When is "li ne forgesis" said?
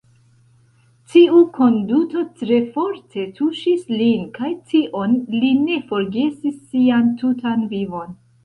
5.37-6.61